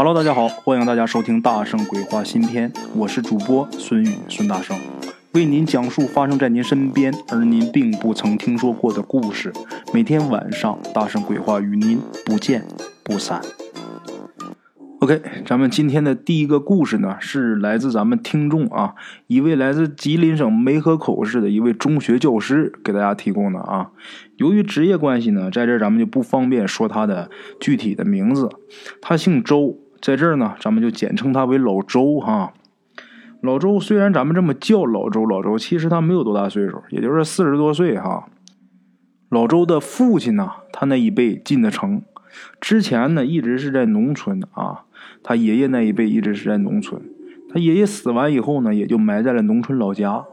[0.00, 4.78] Hello，大家好，欢迎大家收听《大圣鬼话》新篇，我是主播孙宇，孙大圣
[5.32, 9.52] 为您讲述发生在您身边而您并不曾听说过的故事。
[9.92, 12.64] 每天晚上，《大圣鬼话》与您不见
[13.02, 13.40] 不散。
[15.00, 18.94] OK，咱们今天的第一个故事呢，是来自咱们听众啊，
[19.26, 23.90] 一位来自吉林省梅河口市的一位中学教师给大家提供的啊。
[24.36, 27.28] 由于职业关系呢，在这咱们就不方便说他的
[27.58, 28.48] 具体的名字。
[29.00, 32.52] 他姓周，在这儿呢，咱们就简称他为老周哈。
[33.40, 38.28] 老周虽然咱们这么叫老周，老周其实他没有多大岁数，也就是四十多岁哈。
[39.28, 42.02] 老周的父亲呢，他那一辈进的城，
[42.60, 44.84] 之前呢一直是在农村啊。
[45.22, 47.00] 他爷爷那一辈一直是在农村，
[47.52, 50.24] 他爷爷死完以后呢，也就埋在了农村老家。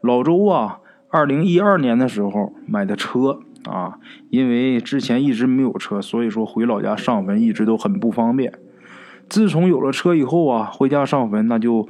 [0.00, 3.98] 老周啊，二零一二年的时候买的车啊，
[4.30, 8.52] 因为之前一直没有车，所以说回老家上坟一直都很不方便。
[9.32, 11.88] 自从有了车以后啊，回家上坟那就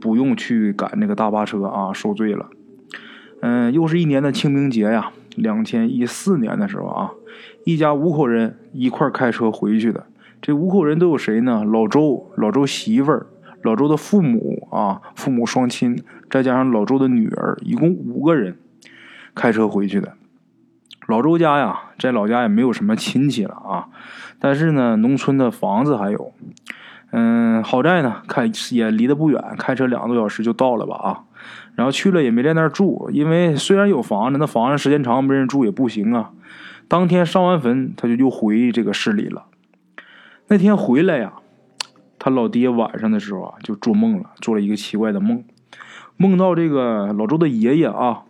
[0.00, 2.50] 不用去赶那个大巴车啊，受罪了。
[3.40, 7.12] 嗯，又是一年的清明节呀，两千一四年的时候啊，
[7.64, 10.06] 一家五口人一块开车回去的。
[10.40, 11.62] 这五口人都有谁呢？
[11.64, 13.28] 老周、老周媳妇儿、
[13.62, 18.56] 老周的父母啊，父母双亲，再加上老周的女儿，一共五个人
[19.36, 20.14] 开车回去的。
[21.06, 23.86] 老周家呀，在老家也没有什么亲戚了啊，
[24.40, 26.32] 但是呢，农村的房子还有。
[27.12, 31.24] 嗯，好在呢，开也离得不远，开车两个多小时就到了吧啊。
[31.74, 36.30] 然后去了也没在那儿住，因为虽然有房子，那房子时间长没人住也不行啊。
[36.88, 39.44] 当天上完坟，他就又回这个市里了。
[40.48, 41.34] 那天回来呀，
[42.18, 45.44] 他老爹晚上的时候啊，就做梦了，做了一个奇怪的梦，
[46.16, 48.22] 梦到这个老周的爷爷啊，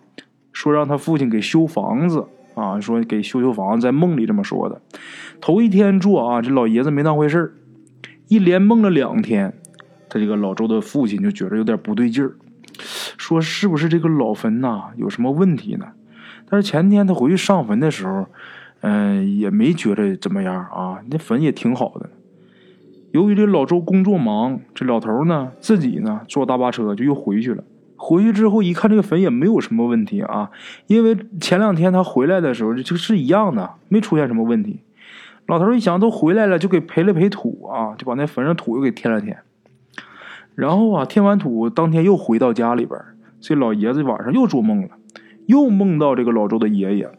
[0.53, 4.81] 说让他父亲给修房子啊，说给修修房子，在梦里这么说的。
[5.41, 7.57] 头一天做啊，这老爷子没当回事
[8.33, 9.53] 一连梦了两天，
[10.09, 12.33] 他这个老周的父亲就觉得有点不对劲儿，
[13.19, 15.87] 说是不是这个老坟呐有什么问题呢？
[16.49, 18.27] 但是前天他回去上坟的时候。
[18.85, 22.11] 嗯，也没觉得怎么样啊，那坟也挺好的。
[23.13, 27.63] 由于这老周工作忙，这老头呢自己呢坐大巴车就又回去了。
[27.97, 30.51] 回去之后一看，这个坟也没有什么问题啊，
[30.89, 34.81] 因为前两天他回来的时候就是一样的，没出现什么问题。
[35.47, 39.39] 老头一想，都回来了，就给赔了赔土啊，就把那坟上土又给填了填。
[40.55, 42.99] 然后啊，填完土当天又回到家里边，
[43.41, 44.89] 这老爷子晚上又做梦了，
[45.47, 47.11] 又梦到这个老周的爷爷。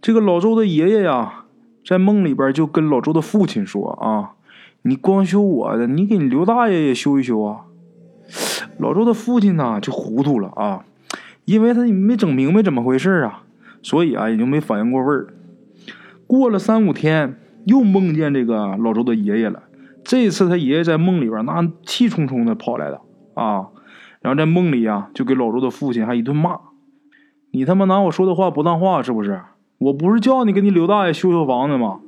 [0.00, 1.44] 这个老周的爷爷呀，
[1.84, 4.32] 在梦里边就跟老周的父亲说：“啊，
[4.82, 7.62] 你光修我的，你给你刘大爷也修一修啊。”
[8.78, 10.84] 老周的父亲呢就糊涂了啊，
[11.46, 13.42] 因为他没整明白怎么回事啊，
[13.82, 15.28] 所以啊也就没反应过味儿。
[16.28, 19.64] 过了三五天，又梦见这个老周的爷爷了。
[20.04, 23.00] 这次他爷爷在梦里边那气冲冲的跑来了
[23.34, 23.66] 啊，
[24.20, 26.60] 然后在梦里啊就给老周的父亲还一顿骂
[27.50, 29.42] ：“你他妈拿我说的话不当话是不是？”
[29.78, 32.00] 我不是叫你给你刘大爷修修房子吗？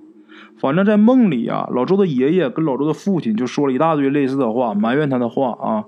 [0.58, 5.84] 反正，在梦里啊，老周的爷爷跟老周的父亲就说了一大堆类似的话，埋怨他的话啊，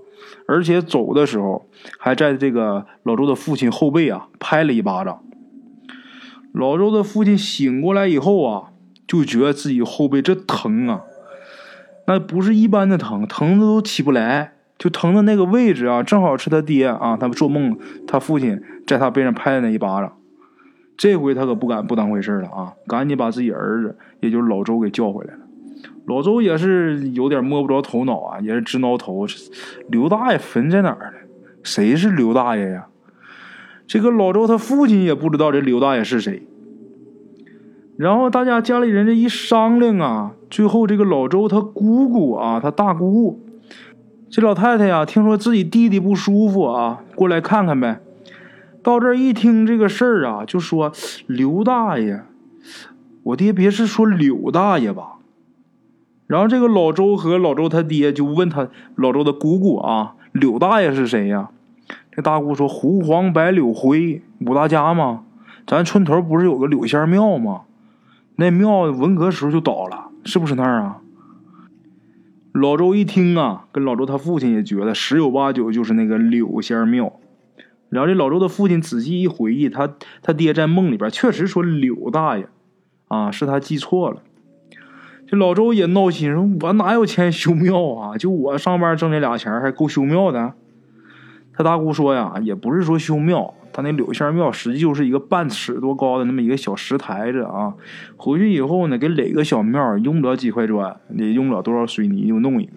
[0.46, 1.66] 而且走的时候
[1.98, 5.22] 还在这个老周的父亲后背啊拍了一巴掌。
[6.52, 8.72] 老周的父亲醒过来以后啊，
[9.06, 11.02] 就觉得自己后背这疼啊，
[12.06, 20.12] 那不是一般的疼，疼的都起不来，就疼的那个位置啊，正好是他爹啊，他做梦他父亲在他背上拍的那一巴掌。
[20.94, 22.74] 这回他可不敢不当回事了啊！
[22.86, 25.40] 赶紧把自己儿子，也就是老周给叫回来了。
[26.06, 29.26] 老周也是有点摸不着头脑啊，也是直挠头。
[29.88, 31.18] 刘大爷坟在哪儿呢？
[31.62, 32.86] 谁是刘大爷呀？
[33.86, 36.42] 这个老周他父亲也不知道这刘大爷是谁。
[37.96, 43.38] 然后大家家里人这一商量啊，最后这个老周他姑姑啊，他大姑，
[44.30, 48.00] 这老太太呀，听说自己弟弟不舒服啊，过来看看呗。
[48.82, 50.90] 到这儿一听这个事儿啊，就说
[51.26, 52.22] 刘大爷，
[53.24, 55.18] 我爹别是说柳大爷吧？
[56.26, 61.50] 然后这个老周和老周他爹就问他老周的姑姑啊，柳大爷是谁呀？
[62.14, 65.24] 这大姑说胡黄白柳灰五大家嘛，
[65.66, 67.62] 咱村头不是有个柳仙庙吗？
[68.36, 70.98] 那庙文革时候就倒了，是不是那儿啊？
[72.52, 77.14] 老周一听啊，跟老周他父亲也觉得十有八九就是那个柳仙庙。
[77.88, 82.46] 然后这老周的父亲仔细一回忆，他他爹在梦里边确实说柳大爷，
[83.08, 84.22] 啊，是他记错了。
[85.26, 88.18] 这老周也闹心，说我哪有钱修庙啊？
[88.18, 90.52] 就我上班挣这俩钱还够修庙的？
[91.54, 97.74] 他大姑说呀，也不是说修庙，他那柳仙庙实际就是一个半尺多高的那么一个小石台子啊。
[98.16, 102.72] 回去以后呢，给垒个小庙，用不了几块砖，也用不了多少水泥，就弄一个。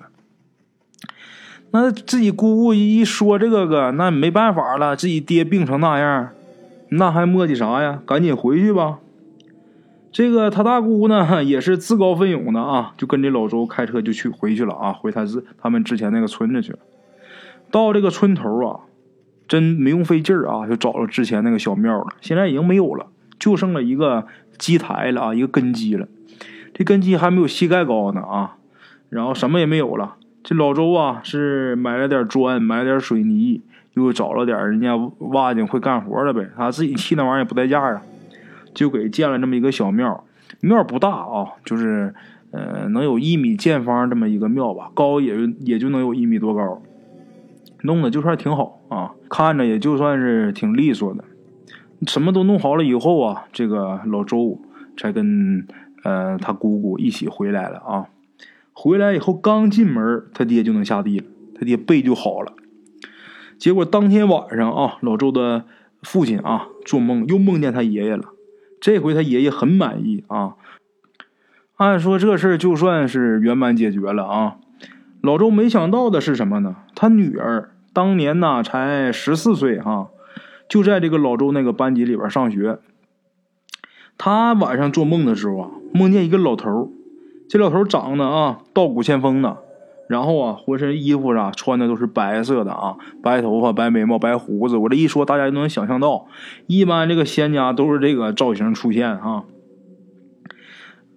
[1.71, 6.29] 那自己姑姑一说这个个，那没办法了，自己爹病成那样，
[6.89, 8.01] 那还磨叽啥呀？
[8.05, 8.99] 赶紧回去吧。
[10.11, 16.79] 这个他大姑呢，也是自告奋勇的啊，就跟这老周开车就去回去了啊，回他自他们之前那个村子去了。
[17.71, 18.79] 到这个村头啊，
[19.47, 22.07] 真没用费劲儿啊，就找了之前那个小庙了。
[22.21, 23.07] 现在已经没有了，
[23.37, 24.25] 就剩了一个
[24.57, 26.07] 基台了啊，一个根基了。
[26.73, 28.57] 这根基还没有膝盖高呢啊，
[29.09, 30.15] 然后什么也没有了。
[30.43, 33.61] 这老周啊，是买了点砖，买了点水泥，
[33.93, 36.49] 又找了点人家挖井会干活的呗。
[36.55, 38.01] 他自己砌那玩意儿也不带价啊。
[38.73, 40.25] 就给建了这么一个小庙，
[40.59, 42.13] 庙不大啊，就是
[42.51, 46.81] 呃能有一米见方这么一个庙吧，高也也就能有一米多高，
[47.85, 51.23] 弄的就算挺好啊，看着也就算是挺利索的。
[52.07, 54.59] 什么都弄好了以后啊，这个老周
[54.97, 55.65] 才跟
[56.03, 58.05] 呃他姑姑一起回来了啊。
[58.73, 61.25] 回来以后刚进门，他爹就能下地了，
[61.57, 62.53] 他爹背就好了。
[63.57, 65.63] 结果当天晚上啊，老周的
[66.03, 68.25] 父亲啊做梦又梦见他爷爷了。
[68.81, 70.55] 这回他爷爷很满意啊，
[71.77, 74.57] 按说这事儿就算是圆满解决了啊。
[75.21, 76.75] 老周没想到的是什么呢？
[76.93, 80.09] 他女儿当年呢才十四岁哈，
[80.67, 82.77] 就在这个老周那个班级里边上学。
[84.17, 86.91] 他晚上做梦的时候啊，梦见一个老头
[87.47, 89.59] 这老头长得啊道骨仙风的，
[90.09, 94.75] 然后啊浑身衣服上穿的都是白色的啊，白头发、白眉毛、白胡子。
[94.75, 96.27] 我这一说，大家就能想象到，
[96.67, 99.43] 一般这个仙家都是这个造型出现啊。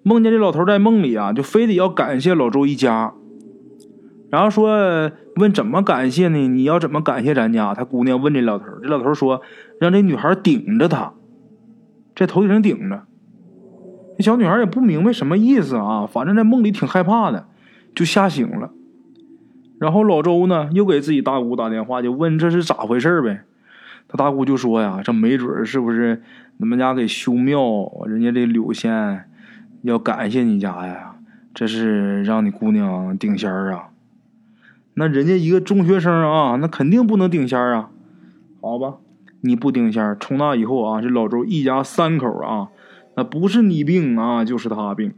[0.05, 3.15] 梦见这老头在梦里啊，就非得要感谢老周一家，
[4.31, 6.49] 然后说问怎么感谢呢？
[6.49, 7.75] 你要怎么感谢咱家？
[7.75, 9.41] 他姑娘问这老头，这老头说
[9.81, 11.15] 让这女孩顶着他，
[12.15, 13.05] 在头顶上顶着。
[14.17, 17.47] 这小女孩也不明白什么意思啊，反正在梦里挺害怕的，
[17.95, 18.71] 就吓醒了。
[19.79, 23.43] 然后老周呢，又给自己大姑打电话，就问这是咋回事呗。
[24.09, 26.23] 他大姑就说呀：“这没准是不是
[26.57, 27.61] 你们家给修庙，
[28.07, 29.25] 人家这柳仙
[29.83, 31.15] 要感谢你家呀？
[31.55, 33.89] 这是让你姑娘顶仙儿啊？
[34.99, 37.91] 那人家一个中学生啊，那肯定不能顶仙儿啊。
[38.61, 38.97] 好吧，
[39.41, 42.69] 你不顶仙儿，从那以后啊，这老周一家三口啊，
[43.17, 45.15] 那不是你病啊，就是他病，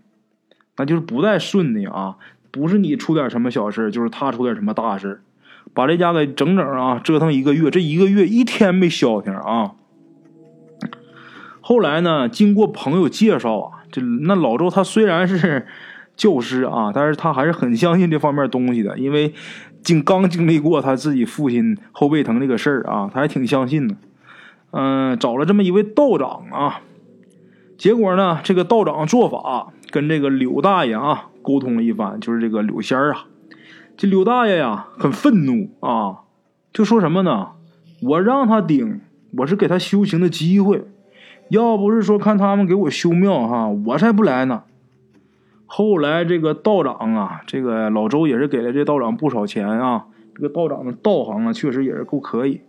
[0.77, 2.17] 那就是不带顺的啊。”
[2.53, 5.21] 不是你出点什么小事，就是他出点什么大事，
[5.73, 9.75] 把这家给整整啊折腾一个月，这一个月一天没消停啊。
[11.61, 15.69] 后来呢，经过朋友介绍啊，这那老周他虽然是
[16.17, 19.33] 教师啊，但是他还是很相信这方面东西的，因为
[19.83, 23.97] 经刚经历过他自己父亲后背疼这个事儿啊，他还挺相信的。
[24.73, 26.81] 嗯，找了这么一位道长啊，
[27.77, 31.27] 结果呢，这个道长做法跟这个柳大爷啊。
[31.43, 33.25] 沟通了一番，就是这个柳仙儿啊，
[33.97, 36.19] 这柳大爷呀很愤怒啊，
[36.71, 37.53] 就说什么呢？
[38.03, 39.01] 我让他顶，
[39.39, 40.85] 我是给他修行的机会，
[41.49, 44.65] 要不是说看他们给我修庙哈，我才不来呢。
[45.73, 52.63] 后来这个道长啊，这个老周也是给了这道长不少钱啊，这个道长的道行啊，确实也是够可以，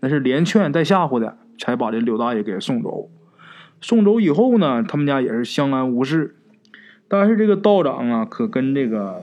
[0.00, 3.08] 那是连劝带吓唬的，才把这柳大爷给送走。
[3.80, 6.34] 送走以后呢，他们家也是相安无事。
[7.06, 9.22] 但是这个道长啊，可跟这个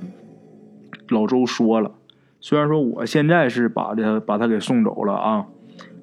[1.10, 1.92] 老周说了，
[2.40, 5.48] 虽然说我现在是把他把他给送走了啊，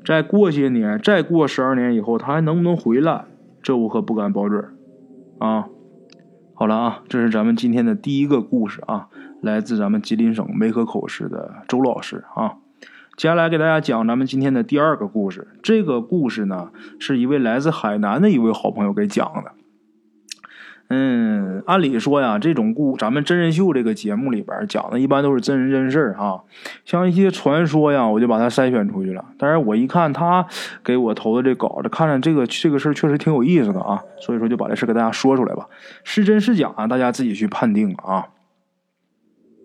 [0.04, 3.24] 再过些年，再过十二年以后，他还能不能回来，
[3.62, 4.62] 这我可不敢保准
[5.38, 5.68] 啊。
[6.56, 9.08] 好了啊，这是咱们今天的第一个故事啊，
[9.42, 12.54] 来自咱们吉林省梅河口市的周老师啊。
[13.16, 16.70] 接下来给大家讲咱们今天的第二个故事，这个故事呢，
[17.00, 19.52] 是一位来自海南的一位好朋友给讲的。
[20.96, 26.44] 嗯，按理说呀，这种故咱们真人秀这个节目里边讲的，一般都是真人真事儿哈。
[26.84, 29.24] 像一些传说呀，我就把它筛选出去了。
[29.36, 30.46] 但是我一看他
[30.84, 35.66] 给我投的这稿子，看着这个这个事儿确实挺有意思的啊，所以说就把这事给大家说出来吧。
[36.04, 38.26] 是真是假，大家自己去判定啊。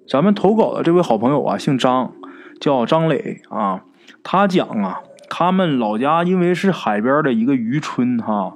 [0.07, 2.11] 咱们投稿的这位好朋友啊，姓张，
[2.59, 3.83] 叫张磊啊。
[4.23, 8.55] 他讲啊，他们老家因为是海边的一个渔村哈。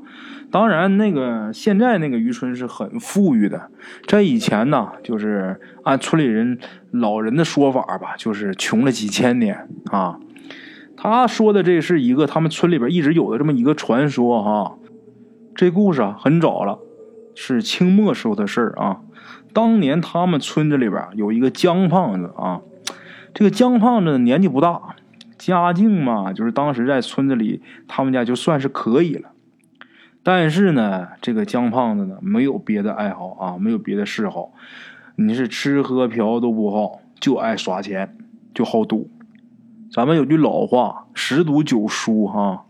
[0.53, 3.71] 当然，那个现在那个渔村是很富裕的，
[4.07, 6.59] 在以前呢，就是按村里人
[6.91, 10.19] 老人的说法吧，就是穷了几千年啊。
[10.95, 14.77] 他说的这是一个他们村里边一直有的这么一个传说哈。
[15.55, 16.77] 这故事啊很早了，
[17.33, 18.99] 是清末时候的事儿啊。
[19.53, 22.61] 当年他们村子里边有一个姜胖子啊，
[23.33, 24.79] 这个姜胖子年纪不大，
[25.39, 29.32] 家境嘛，就是当时在村子里，他们家就算是可以了。
[30.23, 34.53] 但是呢，这个姜胖子呢，没有别的爱好啊，没有别的嗜好，
[35.17, 38.15] 你是吃喝嫖都不好，就爱耍钱，
[38.53, 39.09] 就好赌。
[39.91, 42.65] 咱们有句老话，十赌九输哈。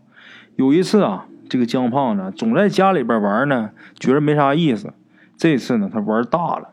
[0.56, 3.70] 有一次啊，这个姜胖子总在家里边玩呢，
[4.00, 4.92] 觉得没啥意思。
[5.38, 6.70] 这次呢，他玩大了。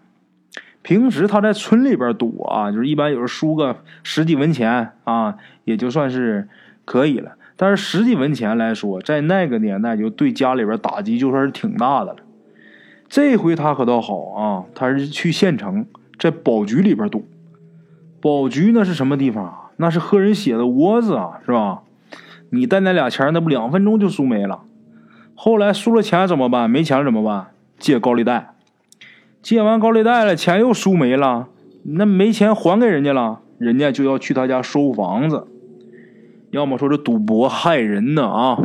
[0.82, 6.48] 平时他在村里边赌啊，就是一般有时输个十几文钱啊，也就算是
[6.86, 7.36] 可以了。
[7.62, 12.16] 但是十几文钱来说，在那个年代就对家里边打击就算是挺大的了。
[13.06, 15.84] 这回他可倒好啊，他是去县城，
[16.18, 17.26] 在保局里边赌。
[18.18, 19.70] 保局那是什么地方啊？
[19.76, 21.82] 那是喝人血的窝子啊，是吧？
[22.48, 24.62] 你带那俩钱，那不两分钟就输没了。
[25.34, 26.70] 后来输了钱怎么办？
[26.70, 27.48] 没钱怎么办？
[27.78, 28.54] 借高利贷。
[29.42, 31.48] 借完高利贷了，钱又输没了，
[31.82, 35.46] 那没钱还给人家了，人家就要去他家收房子。
[36.50, 38.58] 要么说这赌博害人呢啊！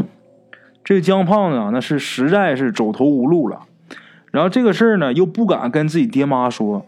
[0.84, 3.62] 这个姜胖子啊，那是实在是走投无路了。
[4.32, 6.86] 然后这个事儿呢，又不敢跟自己爹妈说。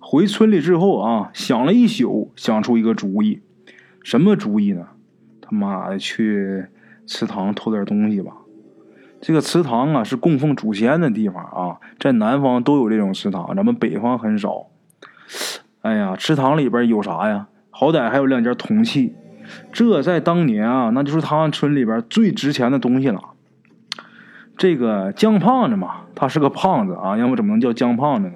[0.00, 3.40] 回村里之后啊，想了一宿，想出一个主意。
[4.02, 4.86] 什么主意呢？
[5.40, 6.66] 他妈的，去
[7.06, 8.32] 祠堂偷点东西吧。
[9.20, 14.66] 这个祠堂啊，是供奉祖先的地方啊，在南方都有这种祠堂，咱们北方很少。
[15.82, 17.48] 哎呀，祠堂里边有啥呀？
[17.70, 19.14] 好歹还有两件铜器。
[19.72, 23.20] 这在当年啊，那就是他们村里边最值钱的东西了。
[24.56, 28.34] 这个姜胖子嘛，他是个胖子啊，要不怎么能叫姜胖子呢？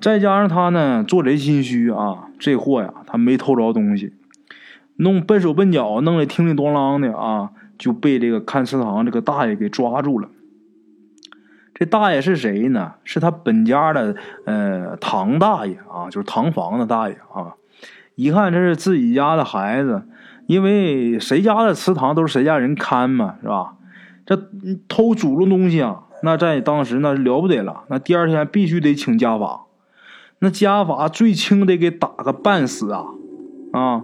[0.00, 4.12] 再加上他呢，做贼心虚啊，这货呀，他没偷着东西，
[4.96, 10.28] 弄笨手笨脚，弄得叮叮咣啷的啊，就被这个看祠堂这个大爷给抓住了。
[11.74, 12.94] 这大爷是谁呢？
[13.02, 14.14] 是他本家的
[14.46, 17.54] 呃堂大爷啊，就是堂房的大爷啊。
[18.18, 20.02] 一看这是自己家的孩子，
[20.46, 23.74] 因为谁家的祠堂都是谁家人看嘛，是吧？
[24.26, 24.36] 这
[24.88, 27.84] 偷祖宗东西啊，那在当时那是了不得了。
[27.86, 29.66] 那第二天必须得请家法，
[30.40, 33.04] 那家法最轻得给打个半死啊！
[33.72, 34.02] 啊，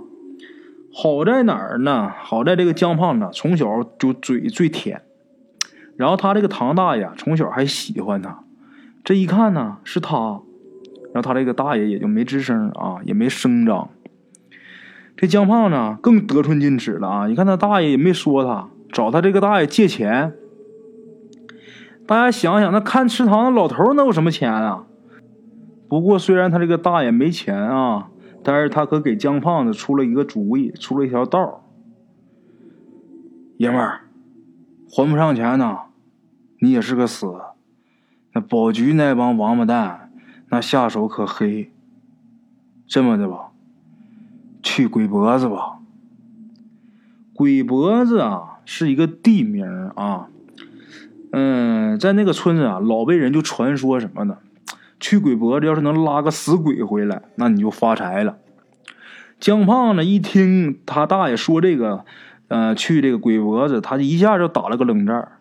[0.95, 2.13] 好在哪儿呢？
[2.23, 5.03] 好在这个姜胖子从小就嘴最甜，
[5.97, 8.45] 然后他这个堂大爷从小还喜欢他，
[9.03, 10.41] 这一看呢是他，
[11.13, 13.91] 然后他这个大爷也就没吱声啊，也没声张。
[15.25, 17.27] 这姜胖子更得寸进尺了啊！
[17.29, 20.35] 你看他大爷也没说他，找他这个大爷借钱。
[22.07, 24.85] 大家想想，那看祠堂的老头能有什么钱啊？
[25.89, 28.11] 不过虽然他这个大爷没钱啊，
[28.43, 31.65] 但是他可给姜胖子出了一个主意，出了一条道
[33.57, 34.03] 爷们儿，
[34.91, 35.79] 还不上钱呢，
[36.59, 37.33] 你也是个死。
[38.35, 40.13] 那保局那帮王八蛋，
[40.51, 41.73] 那下手可黑。
[42.87, 43.53] 这么的吧。
[44.65, 45.79] 去鬼脖子吧。
[47.35, 50.29] 鬼脖子啊，是一个地名啊。
[51.33, 54.39] 嗯，在那个村子啊，老辈人就传说什么呢？
[54.99, 58.39] 去鬼脖子，要是能拉个死鬼回来，那你就发财了。
[59.39, 62.07] 姜胖子一听他大爷说这个，
[62.49, 65.33] 呃，去这个鬼脖子，他一下就打了个冷战，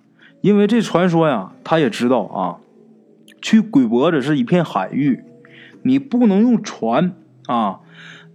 [0.42, 2.58] 因为这传说呀，他也知道啊，
[3.42, 5.24] 去鬼脖子是一片海域，
[5.84, 7.14] 你不能用船
[7.46, 7.80] 啊。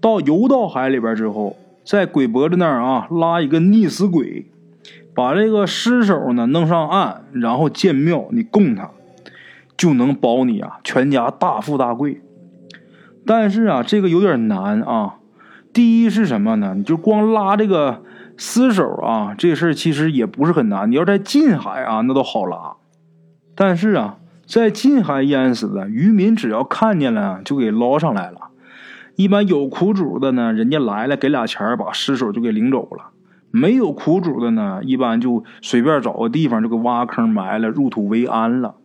[0.00, 4.46] 到游到海里边之后，在鬼脖子那儿啊拉一个溺死鬼，
[5.14, 8.90] 把这个尸首呢弄上岸，然后建庙你供他，
[9.76, 12.20] 就能保你啊全家大富大贵。
[13.26, 15.16] 但是啊，这个有点难啊。
[15.72, 16.74] 第一是什么呢？
[16.76, 18.02] 你就光拉这个
[18.36, 20.90] 尸首啊，这事儿其实也不是很难。
[20.90, 22.74] 你要在近海啊，那都好拉。
[23.54, 28.48] 但是啊，在近海淹死的渔民，只要看见了就给捞上来了。
[29.18, 33.10] 一般有苦主的呢，人家来了给俩钱把尸首就给领走了；
[33.50, 38.76] 没有苦主的呢，一般就随便找个地方就给挖坑埋了，入土为安了。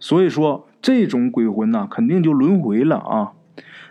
[0.00, 3.34] 所以说，这种鬼魂呢，肯定就轮回了啊。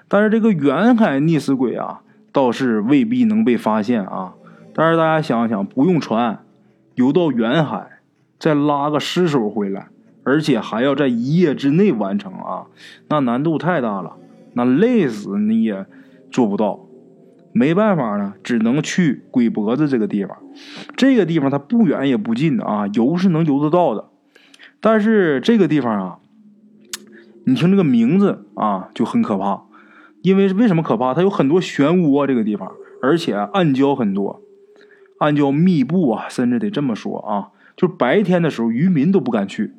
[0.09, 2.01] 但是这个远海溺死鬼啊，
[2.33, 4.33] 倒是未必能被发现啊。
[4.73, 6.39] 但是大家想想，不用船，
[6.95, 7.87] 游到远海，
[8.37, 9.87] 再拉个尸首回来，
[10.25, 12.65] 而且还要在一夜之内完成啊，
[13.07, 14.17] 那难度太大了。
[14.55, 15.85] 那累死你也
[16.31, 16.87] 做不到，
[17.53, 20.37] 没办法呢，只能去鬼脖子这个地方。
[20.95, 24.09] 这个地方它不远也不近的啊，游是能游得到的。
[24.79, 26.19] 但是这个地方啊，
[27.45, 29.63] 你听这个名字啊就很可怕，
[30.21, 31.13] 因为为什么可怕？
[31.13, 32.71] 它有很多漩涡，这个地方，
[33.01, 34.41] 而且暗礁很多，
[35.19, 39.73] 暗礁密布啊，甚至得这么说啊，就白天的时候渔民都不敢去。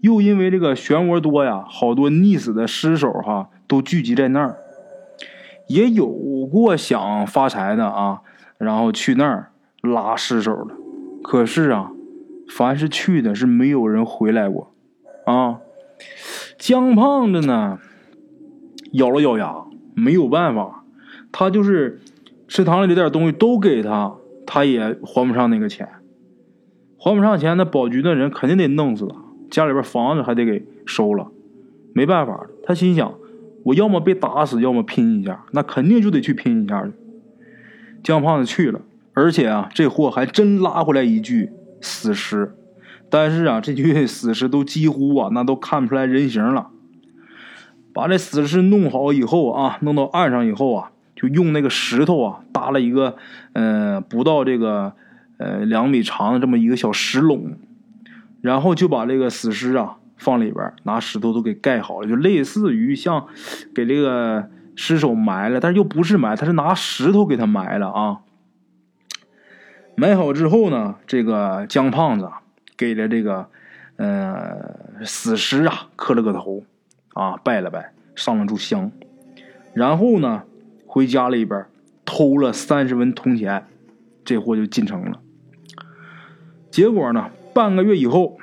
[0.00, 4.58] 又因为这个漩涡多呀，好多溺死的尸首哈都聚集在那儿。
[5.66, 6.06] 也有
[6.46, 8.20] 过想发财的啊，
[8.58, 10.74] 然后去那儿拉尸首了。
[11.22, 11.90] 可是啊，
[12.48, 14.74] 凡是去的，是没有人回来过
[15.24, 15.60] 啊。
[16.58, 17.78] 姜胖子呢，
[18.92, 20.84] 咬了咬牙，没有办法，
[21.32, 22.00] 他就是
[22.46, 24.14] 池塘里这点东西都给他，
[24.46, 25.88] 他也还不上那个钱，
[26.98, 29.16] 还不上钱，那保局的人肯定得弄死他，
[29.50, 31.28] 家里边房子还得给收了，
[31.94, 33.14] 没办法他心想，
[33.64, 36.92] 我要么被打死，要么拼一下，那肯定就得去拼一下去。
[38.02, 38.80] 姜胖子去了，
[39.14, 42.54] 而且啊，这货还真拉回来一具死尸。
[43.10, 46.68] 但是啊，这具死尸都几乎啊，那都看不出来人形了。
[47.92, 53.16] 把这死尸弄好以后啊，弄到岸上以后啊，就用那个石头啊搭了一个，
[53.52, 54.92] 呃，不到这个
[55.38, 57.56] 呃两米长的这么一个小石笼，
[58.40, 63.26] 然后就把这个死尸啊放里边，拿石头都给盖好了，就类似于像
[63.74, 68.20] 给这个尸首埋了，但是又不是埋，他是拿石头给他埋了啊。
[69.96, 72.30] 埋好之后呢，这个姜胖子。
[72.76, 73.48] 给了这个，
[73.94, 76.64] 呃，死尸啊磕了个头，
[77.12, 78.90] 啊拜了拜，上了炷香，
[79.74, 80.42] 然后呢，
[80.84, 81.66] 回家里边
[82.04, 83.68] 偷了三十文铜钱，
[84.24, 85.20] 这货就进城了。
[86.68, 88.38] 结果呢，半个月以后，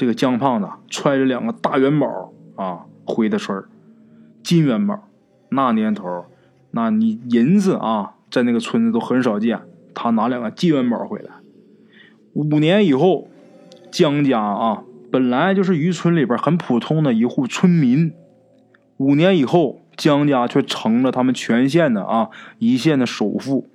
[0.00, 3.62] 这个姜胖子揣着两个大元宝啊回的村
[4.42, 5.06] 金元宝，
[5.50, 6.24] 那年头，
[6.70, 9.60] 那你银子啊在那个村子都很少见，
[9.92, 11.32] 他拿两个金元宝回来，
[12.32, 13.28] 五年以后。
[13.90, 18.14] 江家啊，本来就是渔村里边很普通的一户村民。
[18.96, 23.68] 五年以后，江家却成了他们全县的啊一线的首富。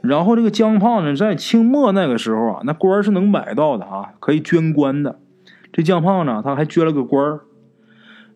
[0.00, 5.18] 然后这个姜胖子在清末那个时候啊，那官是能买到的啊，可以捐官的。
[5.72, 7.40] 这姜胖子他还捐了个官儿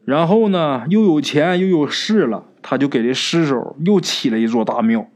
[0.05, 5.07] 然后呢又有钱又有势了，他就给这尸首又起了一座大庙，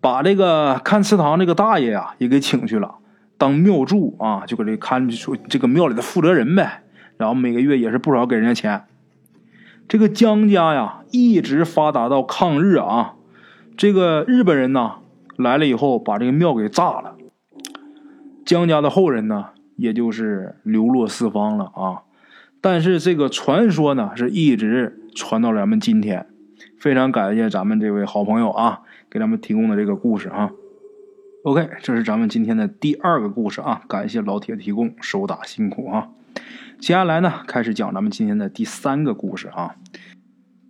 [0.00, 2.96] 把这个看祠堂这个大爷呀也给请去了。
[3.36, 6.82] 当庙祝啊，就搁这看说这个庙里的负责人呗，
[7.16, 8.84] 然后每个月也是不少给人家钱。
[9.86, 13.14] 这个姜家呀，一直发达到抗日啊。
[13.76, 14.96] 这个日本人呢
[15.36, 17.14] 来了以后，把这个庙给炸了。
[18.44, 22.02] 姜家的后人呢，也就是流落四方了啊。
[22.60, 26.26] 但是这个传说呢，是一直传到了咱们今天。
[26.76, 30.50] 非常感谢咱们这位好朋友啊，给咱们提供的这个故事啊。
[31.44, 33.82] OK，这是咱们今天的第二个故事啊！
[33.88, 36.08] 感谢老铁提供，手打辛苦啊！
[36.78, 39.76] 接下来呢，开始讲咱们今天的第三个故事啊。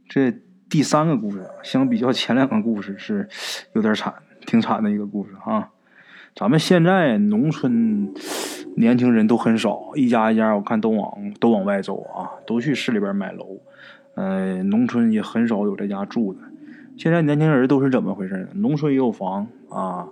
[0.09, 0.33] 这
[0.68, 3.29] 第三个故事相比较前两个故事是
[3.75, 4.14] 有点惨，
[4.47, 5.71] 挺惨的一个故事啊。
[6.35, 8.14] 咱们现在农村
[8.79, 13.59] 年轻人都很少，一家一家我看都往都往外走啊，都去市里边买楼。
[14.14, 16.41] 呃，农村也很少有在家住的。
[16.97, 18.49] 现在年轻人都是怎么回事呢？
[18.55, 20.09] 农村也有房啊。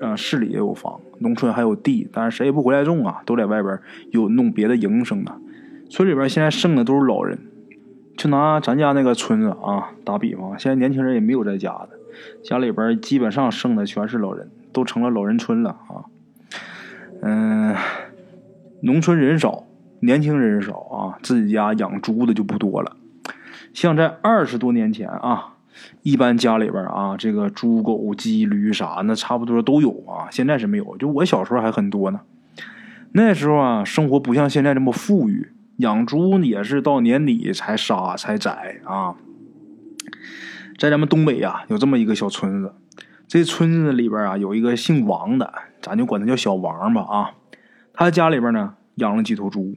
[0.00, 3.78] 啊，市里也有房，农村还有地，但是谁也不回来种啊，都在外边
[4.10, 5.32] 有弄别的营生的。
[5.88, 7.38] 村里边现在剩的都是老人，
[8.16, 11.90] 就拿咱家那个村子啊打比方，现在年轻人也没有在家的，
[12.42, 16.10] 家里边基本上剩的全是老人，都成了老人村了啊。
[17.22, 17.76] 嗯，
[18.84, 19.64] 农村人少，
[20.00, 22.96] 年轻人少啊，自己家养猪的就不多了。
[23.72, 25.50] 像在二十多年前啊。
[26.04, 30.30] 一般家里边啊，这个猪、狗、鸡、驴啥那差不多都有啊。
[30.30, 32.20] 现在是没有，就我小时候还很多呢。
[33.10, 39.16] 那时候啊，生活不像现在这么富裕，养猪也是到年底才杀才宰啊。
[40.78, 42.72] 在咱们东北呀，有这么一个小村子，
[43.26, 47.30] 这村子里边啊，有一个姓王的，咱就管他叫小王吧啊。
[47.94, 49.74] 他家里边呢养了几头猪，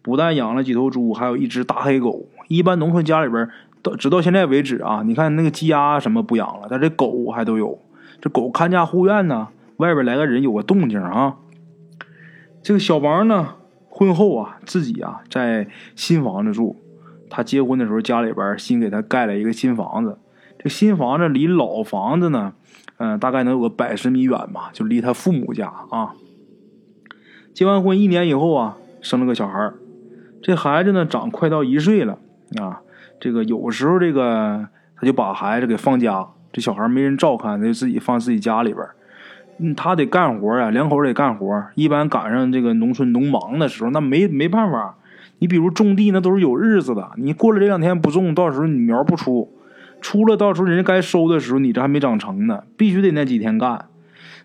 [0.00, 2.30] 不但养了几头猪，还有一只大黑狗。
[2.48, 3.50] 一般农村家里边。
[3.84, 7.80] 到直到现在为止啊，你看那个鸡鸭什么不养了，但这狗还都有。
[8.20, 11.34] 这狗看家护院呢，外边来个人有个动静啊。
[12.62, 13.56] 这个小王呢，
[13.88, 16.76] 婚后啊自己啊在新房子住。
[17.28, 20.16] 他结婚的时候家里边新给他盖了一个新房子。
[20.60, 22.52] 这新房子离老房子呢，
[22.98, 26.14] 嗯，大概能有个百十米远吧，就离他父母家啊。
[27.52, 29.70] 结完婚一年以后啊，生了个小孩
[30.42, 32.18] 这孩子呢长快到一岁了
[32.60, 32.80] 啊。
[33.20, 38.84] 这个有时候，这个他就把孩子给放家，这小孩没人照看，他就自己放自己家里边
[39.58, 44.96] 嗯，他得干活啊，两口得干活一般赶上这个农村农忙的时候，那没没办法。
[45.38, 47.10] 你比如种地，那都是有日子的。
[47.16, 49.52] 你过了这两天不种，到时候你苗不出，
[50.00, 53.86] 出了到时候人家该收的时候，你这还没长成呢，必须得那几天干。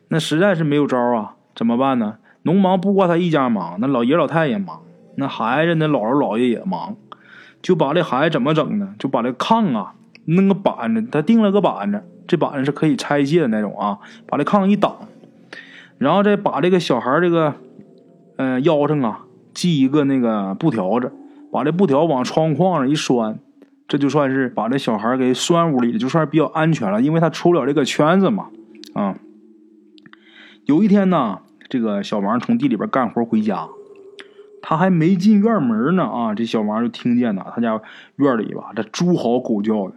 [0.09, 2.15] 那实在是没有招啊，怎么办呢？
[2.47, 4.81] 农忙不光他一家忙，那老爷老太太也忙，
[5.15, 6.95] 那孩子那姥姥姥爷也忙。
[7.61, 8.93] 就把这孩子怎么整呢？
[8.97, 14.95] 就把这炕啊弄个板子，他钉了个板子，这板子是可以拆卸的那种啊，把这炕一挡，
[15.97, 17.55] 然后再把这个小孩这个，
[18.37, 21.11] 嗯，腰上啊系一个那个布条子，
[21.51, 23.39] 把这布条往窗框上一拴，
[23.89, 28.47] 这就算是把这小孩给拴屋里，就算是比较安全了，因为他出不了这个圈子嘛，
[28.93, 29.17] 啊。
[30.65, 33.67] 有一天呢，这个小王从地里边干活回家。
[34.59, 36.33] 他还没进院门呢啊！
[36.33, 37.79] 这小王就听见了，他家
[38.17, 39.93] 院里吧，这猪嚎狗叫的。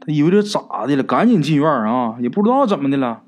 [0.00, 2.16] 他以为这咋的了，赶紧进院啊！
[2.20, 3.22] 也不知道怎么的了。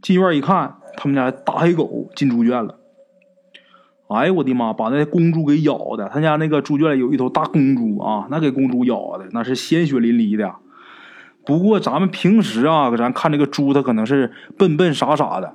[0.00, 2.78] 进院一看，他们家大黑狗进猪圈了。
[4.08, 4.72] 哎呦我的妈！
[4.72, 6.08] 把那公猪给咬的。
[6.08, 10.54] 他家那个猪圈里有一头大公猪啊，那给公猪咬的那是鲜血淋漓的。
[11.44, 15.54] 不过咱们平时啊，咱看这个猪，它可能是笨笨傻傻的。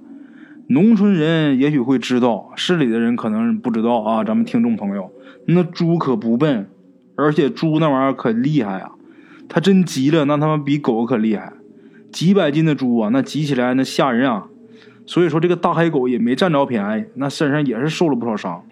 [0.71, 4.23] 农村人也许会知道，市里的人可能不知道啊。
[4.23, 5.11] 咱们听众朋友，
[5.45, 6.69] 那猪可不笨，
[7.17, 8.91] 而且猪那玩意儿可厉害啊！
[9.49, 11.51] 它真急了，那他妈比狗可厉害。
[12.09, 14.47] 几百斤的猪啊，那急起来那吓人啊！
[15.05, 18.63] 所以说这个大黑狗也没占着便宜，那身上也是受了不少伤。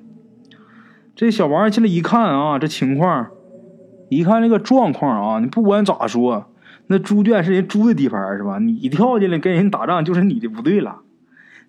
[1.18, 3.28] 这小王进来一看啊，这情况，
[4.08, 6.46] 一看这个状况啊，你不管咋说，
[6.88, 8.58] 那猪圈是人猪的地盘是吧？
[8.60, 11.02] 你跳进来跟人打仗，就是你的不对了。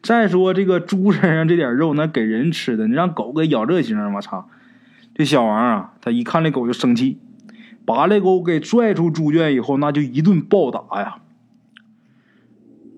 [0.02, 3.98] 再说这个猪身上这点肉，那给人吃的，你让狗给咬这行？
[4.14, 4.48] 我操！
[5.14, 7.18] 这小王啊，他一看这狗就生气，
[7.84, 11.16] 把这狗给拽出猪圈以后，那就一顿暴打呀。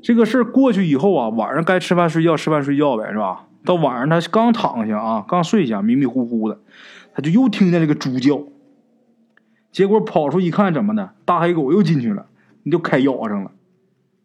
[0.00, 3.46] 这个事儿过去以后啊，晚上该吃饭睡觉，吃饭睡觉呗，是吧？
[3.64, 6.60] 到晚上他刚躺下啊，刚睡下，迷迷糊糊的，
[7.14, 8.42] 他就又听见这个猪叫，
[9.72, 11.14] 结果跑出一看，怎么的？
[11.24, 12.26] 大黑狗又进去了，
[12.62, 13.50] 你就开咬上了，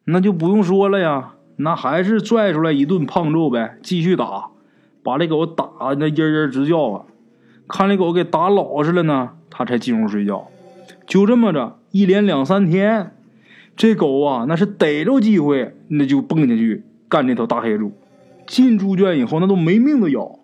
[0.05, 1.33] 那就不用说了呀。
[1.57, 4.49] 那还是拽出来一顿胖揍呗，继续打，
[5.03, 5.65] 把这狗打
[5.97, 7.05] 那嘤嘤直叫啊！
[7.67, 10.47] 看这狗给打老实了呢，他才进屋睡觉。
[11.05, 13.11] 就这么着，一连两三天，
[13.75, 17.91] 这狗啊，那是逮着机会那就蹦进去干这头大黑猪。
[18.45, 20.39] 进猪圈以后，那都没命的咬。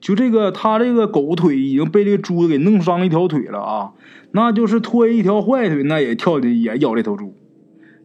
[0.00, 3.92] 就这个，他这个狗腿已经被这个猪给弄伤一条腿了啊！
[4.30, 7.34] 那就是拖一条坏腿，那也跳进也咬这头猪。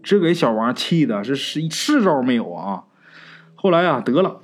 [0.10, 2.86] 这给小王气的是是是招没有啊！
[3.54, 4.42] 后来啊，得了，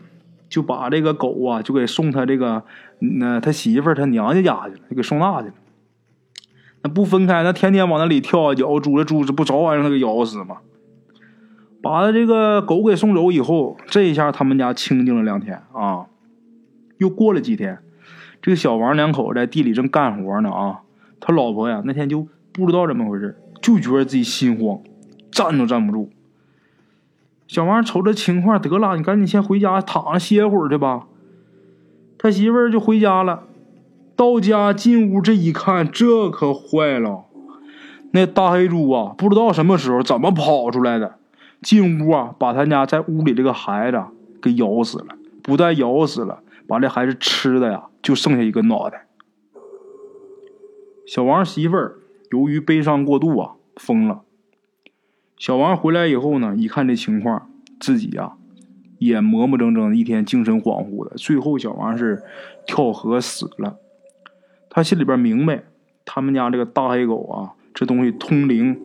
[0.47, 2.63] 就把这个狗啊，就给送他这个
[2.99, 5.53] 那他媳妇儿他娘家家去了，就给送那去了。
[6.83, 10.57] 那不分开，那天天往那里跳啊脚，猪这猪这不早晚让他给咬死吗？
[11.81, 16.05] 把他这个狗给送走以后，这一下他们家清静了两天啊。
[16.99, 17.79] 又过了几天，
[18.39, 20.81] 这个小王两口在地里正干活呢啊，
[21.19, 24.79] 他老婆呀那天就不知道怎么回事，就觉得自己心慌。
[25.35, 26.09] 站都站不住，
[27.45, 31.07] 小王瞅这情况，得了，你赶紧先回家躺着歇会儿去吧。
[32.17, 33.43] 他媳妇儿就回家了，
[34.15, 37.25] 到家进屋这一看，这可坏了，
[38.11, 41.15] 那大黑猪啊，不知道什么时候怎么跑出来的，
[41.61, 44.01] 进屋啊，把他家在屋里这个孩子
[44.41, 49.05] 给咬死了，不但咬死了，把这孩子吃的呀，就剩下一个脑袋。
[51.05, 51.97] 小王媳妇儿
[52.31, 54.21] 由于悲伤过度啊，疯了。
[55.37, 58.33] 小王回来以后呢，一看这情况，自己呀
[58.99, 61.15] 也磨磨蹭蹭，一天精神恍惚的。
[61.17, 62.23] 最后，小王是
[62.65, 63.77] 跳河死了。
[64.69, 65.63] 他心里边明白，
[66.05, 68.79] 他们家这个大黑狗啊，这东西通灵，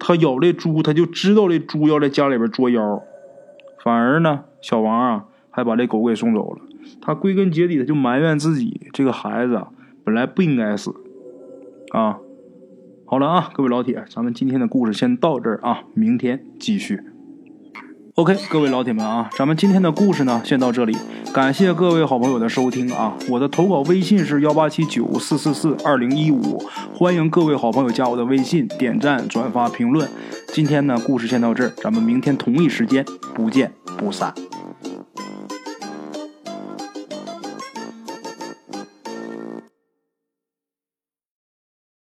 [0.00, 3.02] 他咬这猪，他就知道这猪要在家里边捉妖。
[3.82, 6.62] 反而呢，小王啊还把这狗给送走了。
[7.00, 9.64] 他归根结底，他就埋怨自己这个孩子
[10.04, 10.92] 本来不应该死
[11.90, 12.18] 啊。
[13.10, 17.00] 好了啊，各位老铁，咱们今天的故事先到这儿啊，明天继续。
[18.16, 20.94] OK，各位老铁们啊，咱们今天的故事呢，先到这里，
[21.32, 23.16] 感谢各位好朋友的收听啊。
[23.30, 30.06] 我的投稿微信是幺八七九四四四二零一五，欢迎各位好朋友加我的微信，点赞、转发、评论。
[30.48, 33.02] 今天呢，故事先到这儿，咱们明天同一时间
[33.34, 34.34] 不见不散。